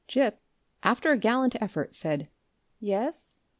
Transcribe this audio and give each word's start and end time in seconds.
Gip, 0.07 0.39
after 0.81 1.11
a 1.11 1.17
gallant 1.19 1.55
effort, 1.61 1.93
said 1.93 2.27
"Yes." 2.79 3.37